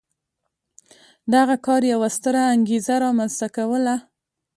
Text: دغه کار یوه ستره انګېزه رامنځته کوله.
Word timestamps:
دغه 1.33 1.55
کار 1.65 1.81
یوه 1.93 2.07
ستره 2.15 2.41
انګېزه 2.55 2.95
رامنځته 3.05 3.47
کوله. 3.55 3.95